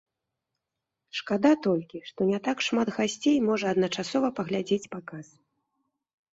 [1.19, 5.27] Шкада толькі, што не так шмат гасцей можа адначасова паглядзець паказ.